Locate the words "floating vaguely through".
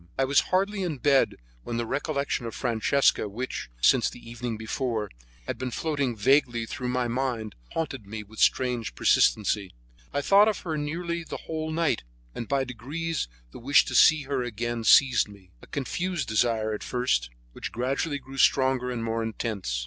5.69-6.87